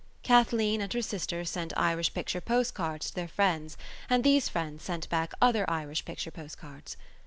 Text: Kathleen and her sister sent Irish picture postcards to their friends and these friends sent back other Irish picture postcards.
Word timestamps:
Kathleen 0.23 0.81
and 0.81 0.91
her 0.93 1.01
sister 1.03 1.45
sent 1.45 1.77
Irish 1.77 2.11
picture 2.11 2.41
postcards 2.41 3.09
to 3.09 3.15
their 3.15 3.27
friends 3.27 3.77
and 4.09 4.23
these 4.23 4.49
friends 4.49 4.83
sent 4.83 5.07
back 5.09 5.31
other 5.39 5.63
Irish 5.69 6.05
picture 6.05 6.31
postcards. 6.31 6.97